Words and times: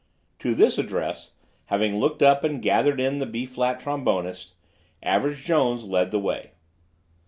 To 0.39 0.55
this 0.55 0.79
address, 0.79 1.33
having 1.65 1.97
looked 1.99 2.23
up 2.23 2.43
and 2.43 2.59
gathered 2.59 2.99
in 2.99 3.19
the 3.19 3.27
B 3.27 3.45
flat 3.45 3.79
trombonist, 3.79 4.53
Average 5.03 5.43
Jones 5.45 5.83
led 5.83 6.09
the 6.09 6.17
way. 6.17 6.53